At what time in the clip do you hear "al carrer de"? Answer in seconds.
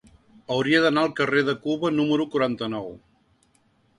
1.07-1.55